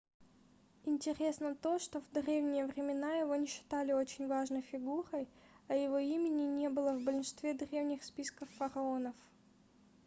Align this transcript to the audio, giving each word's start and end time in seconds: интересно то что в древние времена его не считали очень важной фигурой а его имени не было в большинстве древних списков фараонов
интересно 0.85 1.53
то 1.53 1.77
что 1.77 1.99
в 2.01 2.11
древние 2.11 2.65
времена 2.65 3.17
его 3.17 3.35
не 3.35 3.45
считали 3.45 3.91
очень 3.91 4.27
важной 4.27 4.61
фигурой 4.63 5.27
а 5.67 5.75
его 5.75 5.99
имени 5.99 6.41
не 6.61 6.69
было 6.71 6.97
в 6.97 7.03
большинстве 7.03 7.53
древних 7.53 8.03
списков 8.03 8.49
фараонов 8.57 9.13